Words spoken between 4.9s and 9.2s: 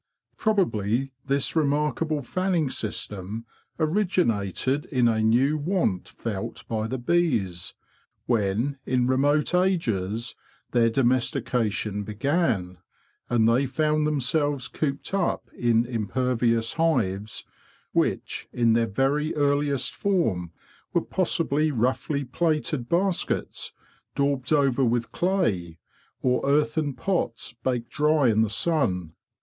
a new want felt by the bees, when, in